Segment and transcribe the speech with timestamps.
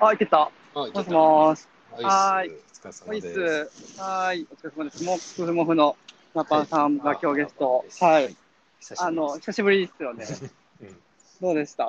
[0.00, 0.50] あ、いけた。
[0.74, 1.68] もしもーし。
[1.92, 3.70] はいはーいお疲れ様です。
[3.96, 4.00] ス。
[4.00, 4.48] はーい。
[4.50, 5.04] お疲れ様です。
[5.04, 5.16] モ
[5.46, 5.96] フモフの
[6.34, 7.84] ナパンさんが今日ゲスト。
[8.00, 8.36] あはい。。
[8.98, 10.26] あの、久しぶりですよね。
[10.82, 10.96] うん
[11.40, 11.86] どうでした？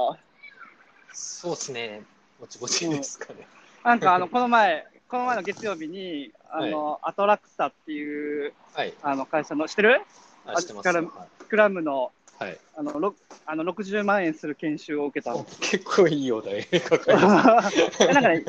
[1.13, 2.03] そうですね。
[2.39, 3.47] ぼちぼちですかね。
[3.83, 8.93] なんかあの、この前、この前の月曜日に、あの、アトラクタっていう、はい。
[9.01, 10.01] あの、会社の、知ってる？
[10.45, 10.89] あ、知ってます。
[10.89, 11.07] あはい
[11.45, 12.57] スクラムの、はい。
[12.75, 15.35] あの、ろあの60万円する研修を受けた。
[15.61, 16.67] 結構いいお題
[17.05, 18.43] なんかね、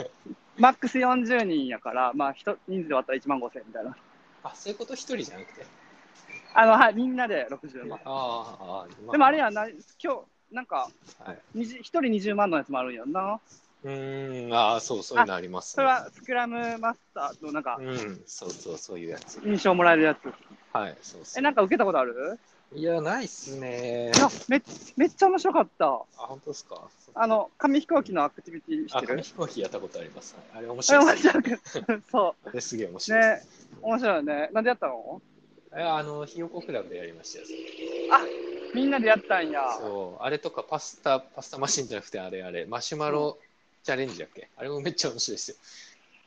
[0.56, 3.96] マックス40人やから、まあ、人人数で割ったら1万5000円みたいな。
[4.42, 4.95] あ、そういうこと？
[4.95, 5.66] 一人じゃなくて？
[6.54, 8.01] あの、はい、みんなで60万。
[8.04, 9.12] ああ、ああ。
[9.12, 9.76] でもあれやな、今
[10.51, 11.38] 日、なんか、はい。
[11.54, 13.38] にじ一人20万のやつもあるんやんな。
[13.84, 19.38] うーん、ああ、そう、そういうのありますそれはスクラムマスターのなんか、うん、そうそう、そういうやつ。
[19.45, 20.32] 印象もらえるやつ。
[20.72, 21.40] はい、そうそう。
[21.40, 22.38] え、なんか受けたことある？
[22.74, 24.18] いや、ないっすねい。
[24.18, 24.60] やめ、
[24.96, 25.86] めっちゃ面白かった。
[25.86, 26.88] あ、本当ですか？
[27.14, 29.08] あの、紙飛行機のアクティビティしあ、てる？
[29.08, 30.34] 紙飛行機やったことあります。
[30.36, 31.28] はいあれ面白い 面です。
[31.28, 33.68] 白く、そあれすげえ面白いです。
[33.82, 34.50] う、面白いよね。
[34.52, 35.23] なんでやったの？
[35.76, 37.45] えあの、ひよこクラブでやりましたよ。
[38.74, 39.60] みんなでやったんや。
[39.78, 43.38] そう、あれとかパスタ、パスタマシンじゃなくて、あれあれ、マシュマロ
[43.84, 44.48] チャレンジだっけ？
[44.56, 45.56] あれもめっちゃ面白いですよ。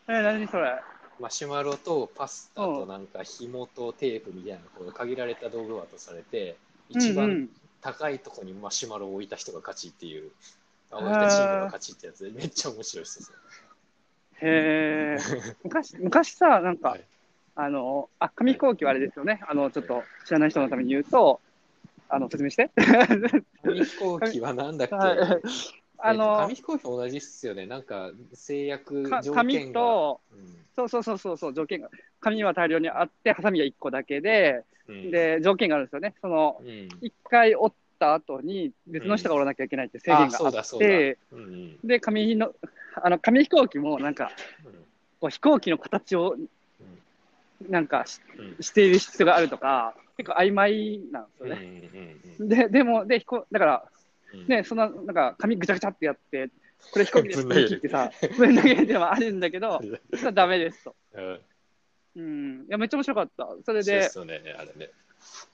[0.07, 0.79] え、何それ？
[1.19, 6.55] マシュマロとパスタうんとなんか紐とテープみたいなこう限られた道具渡されて、うん
[6.91, 7.49] 一番うん
[7.81, 10.31] 高いとこにマシュマロを置いた人が勝ちっていう、
[10.91, 13.37] 置いたチームが勝ちってやつで、めっちゃ面白いですよ。
[14.41, 15.17] へえ。
[15.63, 17.05] 昔、昔さ、なんか、はい
[17.55, 19.41] あの、あ、紙飛行機はあれですよね。
[19.45, 21.41] あの、ちょっと知らない人のために言うと、
[22.07, 22.71] あの、説明して。
[23.63, 25.41] 紙飛行機はなんだっけ、はい
[26.01, 27.65] あえっとの紙、飛行機も同じっすよね。
[27.65, 29.73] なんか制約か条件紙が。
[29.73, 30.55] と、うん。
[30.75, 31.89] そうそうそうそうそう、条件が、
[32.21, 36.15] 紙は大量にあって、ハサミは1個だけで、うん、で、条件があるんですよね。
[36.21, 41.17] その、うん、1回折った後に別の人が折らなきゃいけないって制限があって、
[41.83, 42.53] で、紙の、
[42.95, 44.31] あの、紙飛行機もなんか、
[45.19, 46.37] こう飛行機の形を
[47.67, 48.63] なんかしうん。
[48.63, 51.89] している必要があるとか、結構曖昧なんですよね。
[52.39, 53.98] うんで、でも、で、飛行だから、うん
[54.47, 56.49] ね、そんな、なんか、紙ぐちゃぐちゃってやって、
[56.91, 59.81] これ飛行機ですぶん投げるってさ、ぶん投げるっていうのはあるんだけど、
[60.13, 60.95] それはダメですと。
[61.13, 61.39] うん。
[62.15, 62.65] うん。
[62.67, 63.47] いや、めっちゃ面白かった。
[63.65, 64.89] それでそうで、すよね、あれね。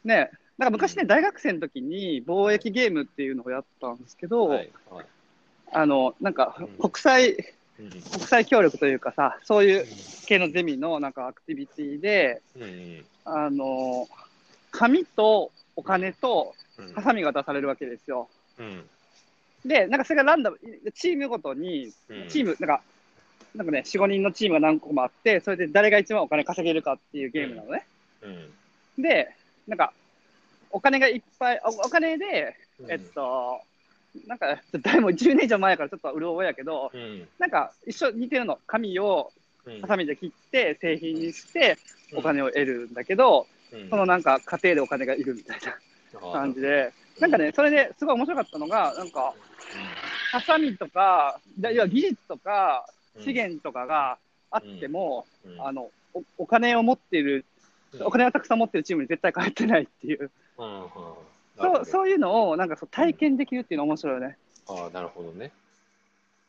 [0.04, 1.08] ね、なんか昔ね、うん。
[1.08, 4.62] 大学生の時に貿易ゲームっていうのをやったんですけど、
[5.72, 6.68] あの、なんかうん。
[6.78, 7.32] 国際、
[7.80, 7.90] うん。
[7.90, 9.88] 国際協力というかさ、そういう
[10.26, 12.42] 系のゼミのなんかアクティビティで、
[13.26, 14.08] あの、
[14.72, 16.94] 紙とお金とうん。
[16.94, 18.30] ハサミが出されるわけですよ。
[18.60, 18.90] うん。
[19.66, 20.60] で、なんかそれがランダム、
[20.94, 22.28] チームごとに、うん。
[22.30, 22.82] チーム、なんか、
[23.56, 27.86] なんかね、4、5人のチームが何個もあって、それで誰が一番お金稼げるかっていうゲームなのね。
[28.22, 29.02] うん。
[29.02, 29.30] で、
[29.68, 29.94] なんか、
[30.72, 32.92] お金がいっぱい、おお金で、うん。
[32.92, 33.62] えっと、
[34.28, 37.28] なんか、誰も10年以上前からちょっとうる覚えやけど、うん。
[37.40, 38.60] なんか一緒似てるの。
[38.68, 39.32] 紙を
[39.66, 39.82] うん。
[39.82, 41.78] ハサミで切って製品にして
[42.16, 43.90] お金を得るんだけど、うん。
[43.90, 45.60] そのなんか家庭でお金がいるみたい
[46.14, 49.34] な感じで、なんかね、それですごい面白かったのが、なんか、
[50.32, 53.24] ハサミとか、だ要は技術とかうん。
[53.24, 54.18] 資源とかが
[54.52, 55.68] あっても、うん。
[55.68, 57.46] あのお、お金を持っている、
[58.02, 60.88] お金をたくさん持ってるチームに絶対帰ってないっていう、うんうん。
[61.58, 64.38] そうそういうのをなんかそう体験できるっていうのは面白いよね。
[64.68, 65.52] ああ、なるほどね。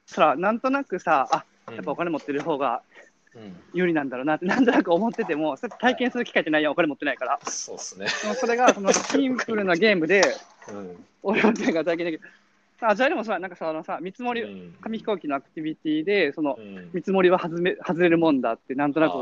[0.06, 3.06] そら、なんとなくさ、あ、ややっぱお金持ってる方がうん、
[3.73, 7.39] 有利なんだろうなって、なんとなく思ってても、それ体験する機会ってないやん、お金持ってないから。
[7.45, 8.07] そうっすね。
[8.41, 10.23] それが、そのシンプルなゲームで、
[10.69, 11.07] うん。
[11.23, 12.21] 俺はが体験できる。
[12.81, 14.77] アジャイルもそうやなんかさ、あのさ、見積もり、うん。
[14.81, 16.91] 紙飛行機のアクティビティで、そのう、ん。
[16.93, 19.15] 見積もりは外め外れるもんだって、なんとなく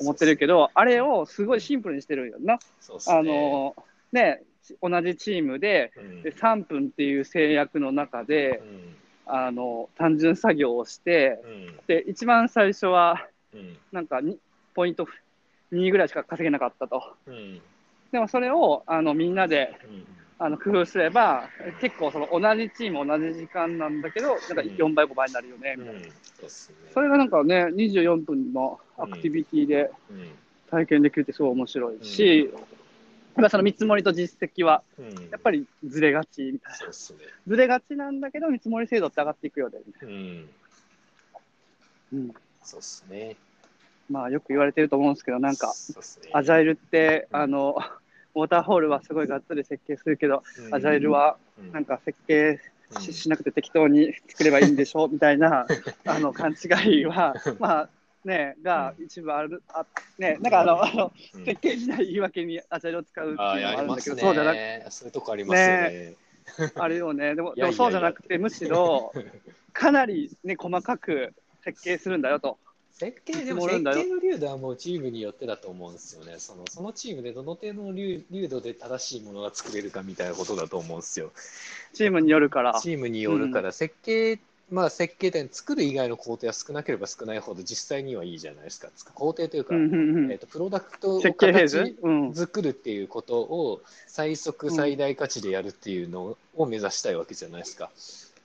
[0.00, 2.58] 思ってるけど、あれをすごいシンプルにしてるんよな。
[2.80, 3.18] そうっすね。
[3.18, 3.76] あの、
[4.12, 4.42] ね、
[4.82, 6.22] 同じチームで、うん。
[6.22, 8.96] で3分っていう制約の中でう、ん。
[9.26, 11.76] あの、単純作業をして、うん。
[11.86, 13.76] で、一番最初は、うん。
[13.92, 14.38] なんかに
[14.74, 15.06] ポイント
[15.72, 17.02] 2ぐらいしか稼げなかったと。
[17.26, 17.62] うん。
[18.12, 20.06] でもそれをあのみんなでうん。
[20.38, 21.48] あの工夫すれば、
[21.80, 26.00] 結構その同じチーム、同じ時間なんだけど、なんか4倍、5倍になるよね、みたいな。
[26.00, 26.02] うん。
[26.02, 26.76] そうっすね。
[26.92, 30.36] それがなんかね、24分のアクティビティでうん。
[30.70, 35.06] 体験できるってすごい面白いし、やっぱその見積もりと実績はうん。
[35.30, 36.86] やっぱりずれがちみたいな。
[36.86, 36.92] ね。
[37.46, 40.36] ずれがちなんだけど、見積もり精度って上がっていくよね、みたいうん。
[40.36, 40.42] な。
[42.12, 43.36] うん、そうっすね
[44.10, 45.72] まあよく言われてると思うんですけど、なんか、ね。
[46.32, 47.40] アジャイルって、うん。
[47.40, 47.76] あの、
[48.34, 50.74] ウォーターホールはすごいがっつり設計するけど、うん。
[50.74, 51.72] アジャイルはうん。
[51.72, 52.60] なんか設計
[52.90, 53.00] うん。
[53.00, 55.66] ししなくて適当に作ればいいんでしょみたいな
[56.06, 57.90] あの勘違いは、まあ
[58.24, 59.86] ね、が一部ある、あ
[60.18, 61.44] ね、なんかあの、あのうん。
[61.44, 66.16] 設計しない言い訳にアジャイルを使うっていうのあもあるんだけど、そうじゃなくねそういうとこありますよね。
[66.76, 67.34] あるよね。
[67.34, 69.12] でも、でもそうじゃなくて、むしろ、
[69.72, 72.58] かなりね、細かく、設計するんだよと。
[72.98, 76.36] 設計でも設計の流度はもうチームによってだと思うんですよね。
[76.38, 81.30] そのそのチームでどの程度の流流度で正しいものが作れるかみたいなことだと思うんですよ。
[81.92, 82.80] チームによるから。
[82.80, 84.38] チームによるから、設計、
[84.70, 88.88] まあ設計で作る以外の工程は少なければ少ないほど実際にはいいじゃないですか。
[89.12, 97.90] 工程というか、うんうんうんえー、とプロダクトを作るっていうことを最速最大価値でやるっていうのを目指したいわけじゃないですか。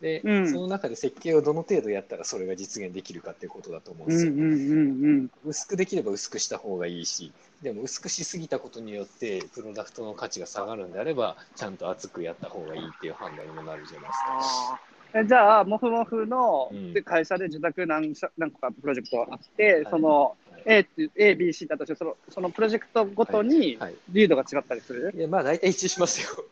[0.01, 4.33] で、うんその中で設計をどの程度やったらそれが実現できるかっていうことだと思うんうんですよ。
[4.33, 7.31] うんうん薄くできれば薄くした方がいいし、
[7.61, 14.81] でも薄くしすぎたことによってプロダクトの価値が下がるんであれば、ちゃんと厚くやった方がいいっていう判断にもなるじゃないですか。
[15.13, 20.87] えじゃあ、もふもふのうんで会社で受託何社何個かプロジェクトがあって、いそのはい A
[21.17, 26.45] A、B、C だとしてその、そのプロジェクトごとにはいリードが違ったりする、いや、まあ大体一致しますよ。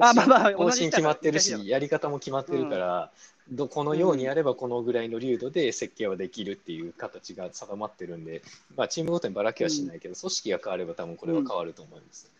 [0.00, 3.10] あまあまあ方針決まってるし、やり方も決まってるから、
[3.48, 8.42] どこのようにやればこのぐらいの流度で設計はできるっていう形が定まってるんで、
[8.76, 12.30] まあチームごとにばらけはしないけど、組織が変われば多分これは変わると思います。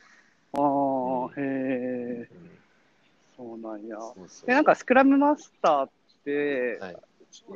[0.55, 2.51] ああ、へえ、うん。
[3.37, 3.97] そうなんや。
[3.99, 4.49] そうそう。
[4.49, 5.91] で、なんかスクラムマスターっ
[6.25, 6.97] てはい。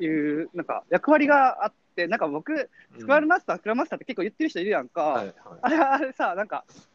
[0.04, 5.02] いう、なんか役割があって、なんか僕、スクラムマスター、スクラムマスターって結構言ってる人いるやんか。
[5.02, 5.34] はいはい。
[5.62, 6.89] あれ、あれさ、なんか、ス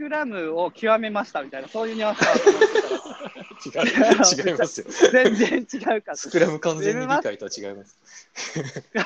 [0.00, 4.86] クラムを極めましたみたいな、そういうニュアンスってたら違う違いますよ。
[5.12, 6.16] 全然違うか。
[6.16, 7.98] スクラム完全に理解とは違います。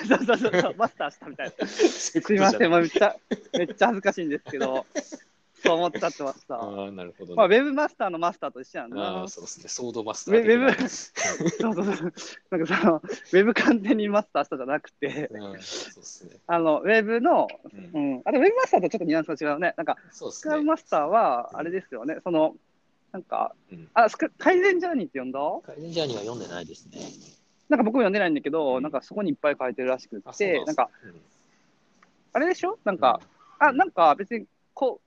[0.06, 1.66] そうそうそうマスターしたみたいな。
[1.66, 3.16] すすいません、めっちゃ、
[3.54, 4.86] めっちゃ恥ずかしいんですけど、
[5.64, 6.56] そう思っちゃってました。
[6.56, 7.36] ああ、なるほど、ね。
[7.36, 9.28] まあ、ウェブマスターのマスターと一緒やんあなあ、。
[9.28, 9.68] そうですね。
[9.68, 12.12] ソードマスターウェブ、そうそうそう。
[12.50, 15.38] なんかその、ウェブ完全にマスターしたじゃなくて、ブ。
[15.38, 16.36] うん、そうですね。
[16.46, 19.74] あの、ウェブの、う、うんん、あれ、ウェブマスターとちょっとニュアンスが違うね。
[19.76, 20.64] なんか、そうですねスクラム。
[20.64, 22.54] マスターは、あれですよね、その、
[23.12, 25.38] なんかうん、あ、スク改善ジャーニーって呼んだ？
[25.64, 26.98] 改善ジャーニーは読んでないですね。
[27.68, 30.90] なんか僕も読んでないんだけど、うんなんかそこにいっぱい書いてるらしくて、なんか、、
[32.32, 32.76] あれでしょ？
[32.84, 33.20] なんか、
[33.60, 35.03] あ、なんか別に、こう、と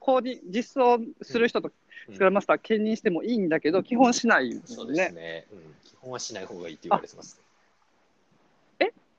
[0.00, 5.20] コーディ、実装する人とうんスクラムマスター兼任してもいいんだけど、基本しないよそうですね。
[5.20, 5.46] ね。
[5.52, 7.40] うん、基本はしない方がいいって言われてます。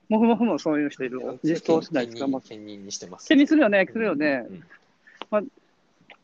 [0.09, 1.39] もふもふもそういう人いるの？
[1.41, 2.57] 実装しないスクラムマスター。
[2.57, 3.29] 兼任にしてます。
[3.29, 4.45] 兼任するよね、するよね。
[5.31, 5.47] うん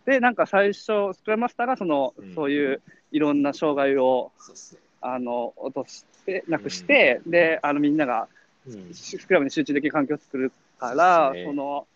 [0.05, 2.81] で、なんか最初、スクラムマスターがその、うんそういう
[3.11, 4.31] いろんな障害を
[4.73, 4.79] ね。
[4.99, 8.27] あの落として、なくして、で、あのみんなが
[8.67, 11.87] うんスクラムに集中できる環境を作るから、その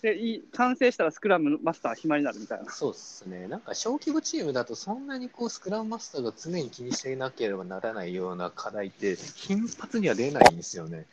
[0.00, 2.70] でいい完成したらスクラムマスター暇になるみたいな。
[2.70, 3.48] そうですね。
[3.48, 11.06] なんか小規模チームだとそんなにこうスクラムマスターが常に気にしていなければならないような課題って頻発には出ないんですよね。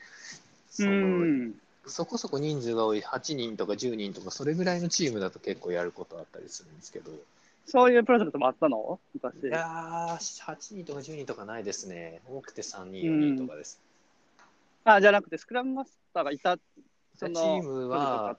[0.69, 1.55] そうのん。
[1.87, 7.11] そこそこ人数が多い8人とか10人とかそれぐらいのチームだと結構やることあったりするんですけど、
[7.65, 8.99] そういうプロジェクトもあったの？
[9.13, 9.47] 昔。
[9.47, 12.21] いやー、8人とか10人とかないですね。
[12.27, 13.79] 多くて3人、4人とかです。
[14.83, 16.57] あ、じゃなくて、スクラムマスターがいた、
[17.17, 18.37] そのチームは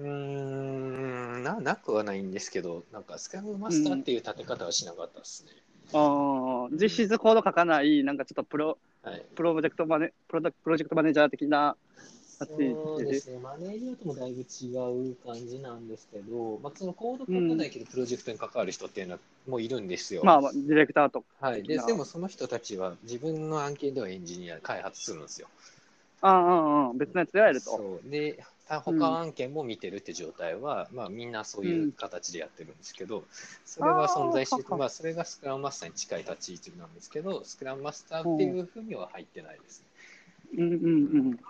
[0.00, 5.52] うーんな、なくはないんですけど、なんかスクラムマスターっていう立て方はしなかったですね。
[5.92, 9.24] あー実質コード書かない、なんかちょっとプロはい。
[9.34, 11.76] プロジェクトマネプロダプロジェクトマネージャー的な
[12.46, 20.22] そうですね、マネージャーともだいぶ違う感じなんですけど、まあ、そのコード書かないけど、プロジェクトに関わる人っていうのはもういるんですよ。
[20.24, 21.26] まあ、まあディレクターとか。
[21.48, 25.48] はい、でなでもその人たちは自分の案件ではエンジニア開発するんですよ。
[26.22, 27.70] ああ、別のやつでやると。
[27.70, 28.42] そうで
[28.78, 33.24] 他他案件も見てるって状態は、まあ、みんなそういう形でやってるんですけど、
[33.64, 39.86] それは存在してまあ、それがスクラムマスターに近い立ち位置なんですけど、スクラムマスターっていうふうには入ってないですね。
[40.58, 40.88] うんうんう
[41.32, 41.40] ん。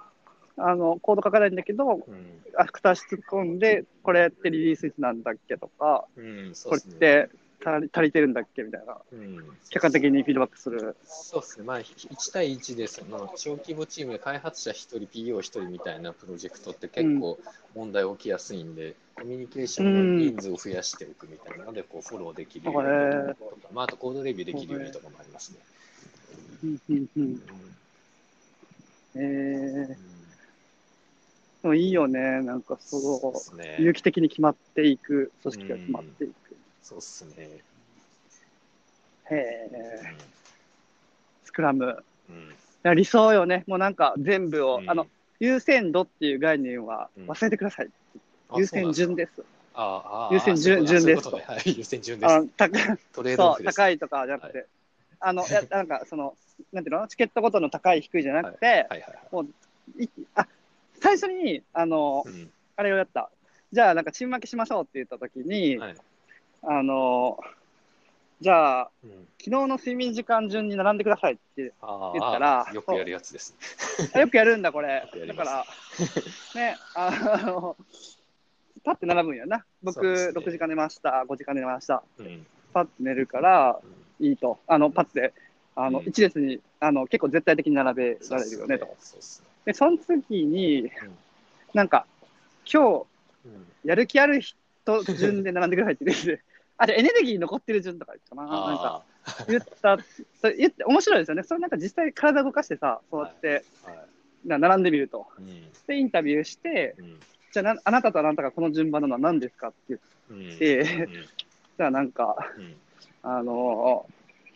[0.57, 6.95] あの、コード書かないんだけど、うんアクター突っ込んで、これってリリースいつなんだっけとか、うん、そこれっ。
[6.95, 7.29] て
[7.65, 9.39] 足り足りてるんだっけみたいな、うん、
[9.69, 10.97] 客観的にフィードバックする。
[11.05, 17.39] そうですね、まあ、1対1でその小規模チームで開発者1人、PO1 人みたいなプロジェクトって結構
[17.75, 25.59] 問題起きやすいんで、コミュニケーションの人数を増やしておくみたいなので、こうフォローできるようにとか、まあ、あとコードレビューできるようにとかもありますね。
[26.65, 27.43] うんうんうんうん。
[29.17, 29.97] えー、
[31.63, 33.77] でもいいよね、なんかそそうね。
[33.81, 36.50] 有機的に決まっていく、組織が決まっていく。
[36.83, 37.61] そうっすね。
[39.31, 40.15] へえ、
[41.45, 42.05] スクラム。
[42.29, 42.55] いうん。
[42.83, 45.07] や理想よね、もうなんか全部を、うんあの
[45.43, 47.89] 優先度っていう概念はうん忘れてください。
[48.51, 49.43] あ 優先順です。
[49.73, 52.47] ああ、優先順順ですねはい、優先順です。
[52.59, 52.79] 高
[53.15, 53.65] トレードオそう。
[53.65, 54.67] 高いとかじゃなくて、
[55.19, 56.37] あのいやなんかその、
[56.73, 59.01] なんていうの、チケットごとの高い、低いじゃなくて、はいはい
[59.33, 59.45] は
[59.99, 60.05] い。
[60.05, 60.47] いあ
[61.01, 63.31] 最初にあのうんあれをやった、
[63.73, 65.97] じゃあなんかチーム負けしましょうって言ったときに、はい
[66.63, 67.39] あの
[68.41, 73.55] じゃあ、うん、昨日の睡眠時間順に並んでくださいってあ言ったらあよくやるやつです
[73.99, 74.11] ね。
[74.15, 75.07] あよくやるんだ、これ。
[75.29, 75.65] だから、
[76.55, 77.77] ね、あの、
[78.83, 79.65] パッて並ぶんやな。
[79.83, 80.09] 僕、ね。
[80.29, 82.03] 6時間寝ました、5時間寝ました。
[82.19, 82.47] うん。
[82.73, 83.79] パッて寝るから
[84.19, 84.59] いいと。
[84.67, 85.35] あの、パッて、
[85.77, 86.07] あの、うん。
[86.07, 88.97] 一列に、あの、結構絶対的に並べられるよね、と。
[89.67, 90.91] で、その次にうん、
[91.75, 92.07] なんか、
[92.71, 93.07] 今
[93.45, 93.67] うん。
[93.83, 96.43] 日、やる気ある人順で並んでくださいって言って、
[96.83, 98.43] あ、じエネルギー残ってる順とかかな。
[98.43, 99.99] なんか、あ言った、
[100.41, 101.43] それ言って、面白いですよね。
[101.43, 104.01] それなんか実際体動かしてさ、そうやって、あ、はい。
[104.47, 105.27] な並んでみると。
[105.39, 105.47] うん
[105.87, 107.21] で、インタビューして、うん
[107.53, 109.99] じゃあな、あなたとあなたがこの順番なのは何ですかって
[110.31, 111.09] 言って、うん
[111.77, 112.75] じゃあなんか、うん
[113.23, 114.07] あの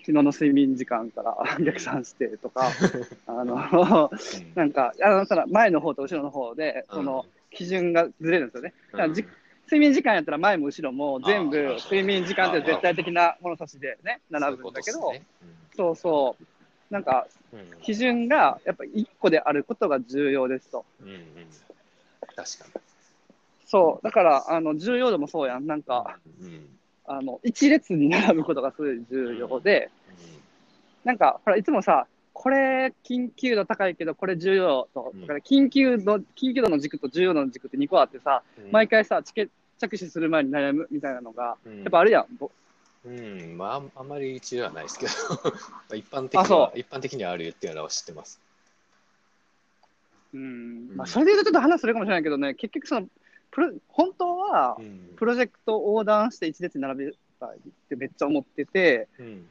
[0.06, 2.70] 昨日の睡眠時間から逆算してとか、
[3.26, 4.10] あの
[4.54, 8.74] なんか、あの、前の方と後ろの方で、その基準がずれるんですよね。
[8.92, 9.24] だからじ
[9.66, 15.14] 睡眠時間やったら前も後ろも全部睡眠時間って絶対的な物差しでね、並ぶんだけど、
[15.76, 16.44] そうそう、
[16.90, 17.04] なん。
[17.04, 17.66] かそういう。
[17.66, 20.86] ことっすね基準がやっぱ1個であることが重要ですと。
[21.00, 21.14] うんうん。
[21.14, 21.20] うん
[22.36, 22.80] 確か
[23.66, 25.66] そう、だから、あの、重要度もそうやん。
[25.66, 26.46] なんか、に。
[26.46, 26.78] うんうん。
[27.06, 29.90] あの、一列に並ぶことがすごい重要で、
[31.04, 38.72] なんか、ほら、いつもさ、これ緊急度高いけど、これ重要度、うんだから緊急度、緊急度の軸と重要度の軸って2個あってさ、うん。
[38.72, 39.48] 毎回さ、チケ
[39.78, 41.78] 着手する前に悩むみたいなのが、うん。
[41.82, 42.26] やっぱあるやん。
[42.36, 42.50] ぼ。
[43.04, 45.12] うん、まあ、あんまり一ではないですけど、
[45.96, 48.40] 一般的には、一般的にはあるっていうのは知ってます。
[50.32, 50.96] うん。
[50.96, 53.08] まあ、それで言うとちょっと話するかもしれないけどね、結局その、
[53.52, 55.12] プロ本当はう、ん。
[55.14, 59.46] プロジェクトを横断して一列に並べたいってめっちゃ思ってて、うん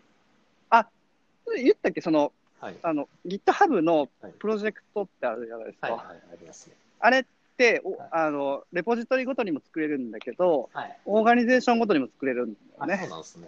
[1.56, 2.32] 言ったっけ、その、
[2.64, 2.76] はい。
[2.82, 5.92] あの、GitHub のはいプロジェクトってあるじゃないですか。
[5.92, 6.76] はい、はい、ありますね。
[7.00, 7.26] あれっ
[7.58, 10.98] て、おはいあの、レポジトリごとにも作れるんだけど、はい。
[11.06, 12.98] オーガニゼーションごとにも作れるんだあ、よね。
[13.02, 13.48] そうなんですね。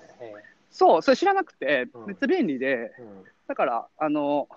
[0.69, 4.49] そう、それ知らなくてう、んめっちゃ便利で、うんだから、あの、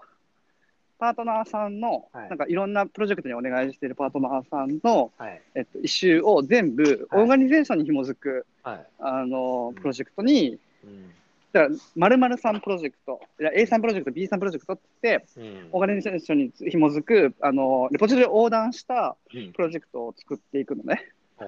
[0.98, 5.40] パートナーさんの、はいなんかいろんなプロジェクトにお願いしているパートナーさんの、はい。
[5.54, 8.86] えっと、一周を全部、はいオーガニゼーションに紐づく、はい。
[8.98, 11.12] あのうん、プロジェクトに、うん。
[11.52, 13.20] だから、〇〇さんプロジェクト、
[13.54, 21.12] A さんプロジェクト、B さんプロジェクトってうんオーガニゼーションに紐づく、あの、レポジトリを横断したうんプロジェクトを作っていくのね。
[21.40, 21.46] うん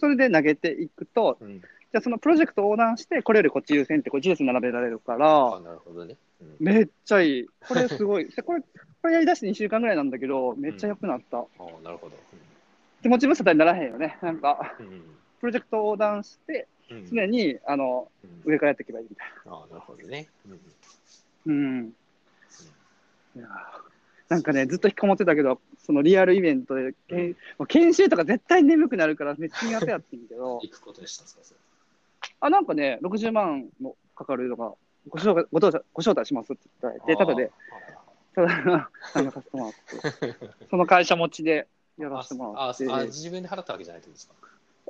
[0.00, 1.58] それで投げていくと、うん。
[1.58, 6.14] じゃあそのプロジェクトを横断して、これよりこっち優先って、こっち列に並べられるかあ、ら、なるほどね。
[6.40, 7.46] うんめっちゃいい。
[7.66, 8.28] これすごい。
[8.28, 11.38] で これ、これやりだして2週間ぐらいなんだけど、めっちゃ良くなった。
[11.38, 11.42] あ
[11.82, 12.12] なるほど。
[13.02, 14.18] 気持ち無沙汰にならへんよね。
[14.22, 14.76] なんか、
[15.40, 16.77] プロジェクトを横断して、うん
[17.10, 18.52] 常に、あの、うん。
[18.52, 20.28] 上からやっていけばいいみたいあなるほどね。
[20.46, 20.52] うん。
[20.52, 20.58] な。
[21.48, 21.94] うん。
[23.36, 23.88] いやー
[24.28, 31.60] なんかね、ずっと引きこもってたけど、そのリアルイベントで、けんもう研修とか絶対眠くなるから、めっちゃ苦手やってんけど、 行くことにしたんですか、それ。
[32.40, 34.74] あ、なんかね、60万もかかるのが、
[35.08, 35.68] ご招待ごご
[36.02, 37.24] 招待しますって言って、た。
[37.24, 37.50] だで、
[38.34, 41.66] ただ、参加させてもらって、 その会社持ちで
[41.96, 44.34] やらせてもらあって、ああ自分で払ったわけじゃないってことですか。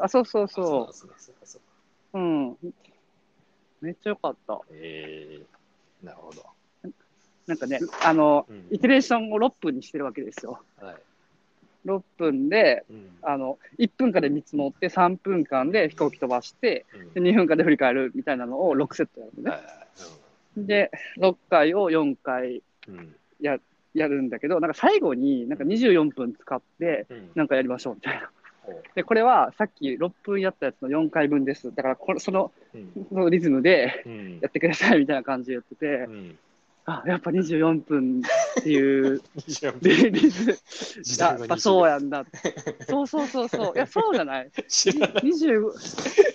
[0.01, 1.61] あ、そうそうあそう
[2.15, 2.57] うん。
[3.81, 4.61] めっちゃ良かった。
[4.71, 6.45] えー、なるほど。
[7.47, 10.61] なんかね、あの、うんイテレーションを6分にしてるわけですよ。
[10.81, 10.97] はい。
[11.87, 19.51] 6分で、うんあの、1分間で見積もって、3分間で飛行機飛ばして、うんで2分間で振り返るみたいなのを6セットやるのね。
[19.51, 19.79] はいはい
[20.67, 23.59] で、6回を4回うんや
[23.95, 28.31] やるんだけど、なんか最後になんか24分使って、うんなんかやりましょうみたいな。
[28.95, 31.75] で、これはさっき6分やったやつの4回分です。
[31.75, 33.07] だからこれ、その、うん。
[33.09, 34.39] そのリズムでうん。
[34.41, 35.87] やってくださいみたいな感じで言ってて。
[35.87, 36.39] う、ん
[36.91, 38.23] あ、やっぱ24分
[38.61, 40.59] っていう いやリリズ
[41.21, 42.85] やっぱそうやんだって。
[42.89, 43.73] そうそうそうそう。
[43.75, 45.23] いや、そうじゃない知らない。
[45.25, 45.71] 25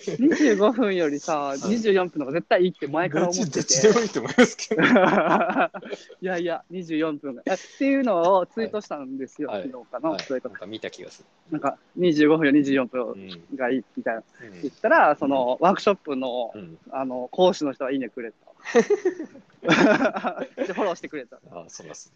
[0.06, 3.92] 25分よりさ、24分の方が絶対いいって前から思ってて。
[3.92, 4.82] もいいと思いますけど。
[6.22, 7.42] いやいや、24分が。
[7.46, 11.26] えっていうのをツイートしたんですよ、はい昨日かな、はいそれかなんか見た気がする。
[11.50, 18.53] なんか25分より24う分んがいいみたいなうん言ったら、そのワークショップのうんあの講師の人はいいねくれた。
[19.62, 21.36] で、フォローしてくれた。
[21.50, 22.12] あそうなんです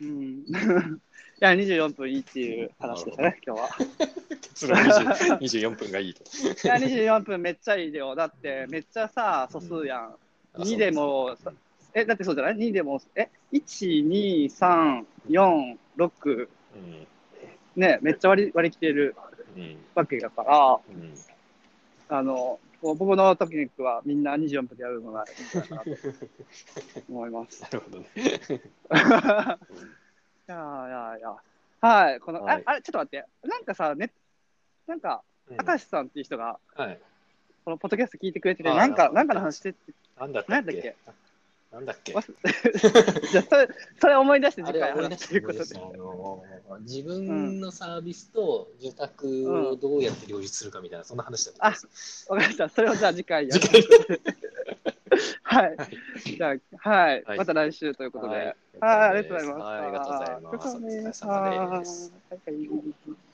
[0.00, 0.44] うん、い
[1.38, 3.68] や、24分いいっていう話でしたね、今日は。
[4.42, 6.24] 結論20 24分がいいと。
[6.24, 6.26] い
[6.66, 8.16] や、24分めっちゃいいよ。
[8.16, 10.14] だって、めっちゃさ、素数やん。
[10.56, 11.36] 2でも、
[11.94, 17.06] え、だってそうじゃない ?2 でも、え、1、2、3、4、6、うん
[17.76, 19.16] ね、めっちゃ割り割り切れる
[19.56, 21.14] うんわけだから、うん
[22.08, 25.90] あの、僕のテクニックはみんな24分でやるのがいいかなと
[27.08, 27.62] 思います。
[27.62, 28.06] なるほどね。
[28.16, 28.20] い
[30.50, 31.36] やいやいや。
[31.82, 33.24] はい、この、はいああれ、ちょっと待って。
[33.48, 34.12] なんかさ、ね、
[34.86, 37.00] なんか、うん明石さんっていう人が、はい。
[37.64, 40.96] このポッドキャスト聞いてくれてて、なんか、ななんかの話してって、なんだったっけ？
[41.72, 42.12] なんだっけ？
[42.12, 43.68] じゃあそれ、
[44.00, 45.76] それ思い出してあ次回話すということで。
[45.76, 46.42] あの
[46.80, 52.26] 自分のサービスと受託をどうやって両立するかみたいな、そんな話だったんです。
[52.30, 52.68] わかりました。
[52.68, 53.60] それをじゃあ次回やる。
[55.42, 55.76] はい。
[55.76, 55.88] はい
[56.24, 57.22] じゃあ、はい。
[57.24, 58.34] はいまた来週ということで。
[58.34, 59.60] はいはい、ありがとうございます。
[59.60, 60.56] はいありがとうございます。
[60.56, 63.29] お疲れ様です。